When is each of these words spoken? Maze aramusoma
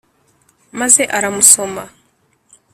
Maze 0.79 1.03
aramusoma 1.17 1.83